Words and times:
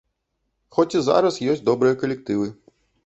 Хоць 0.77 0.95
і 0.99 1.01
зараз 1.09 1.37
ёсць 1.55 1.63
добрыя 1.69 1.99
калектывы. 2.05 2.49